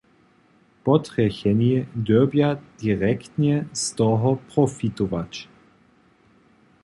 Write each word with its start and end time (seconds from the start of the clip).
Potrjecheni 0.83 1.85
dyrbja 1.95 2.59
direktnje 2.79 3.65
z 3.73 3.93
toho 3.95 4.35
profitować. 4.55 5.47